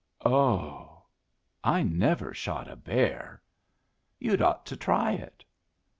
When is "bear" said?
2.75-3.39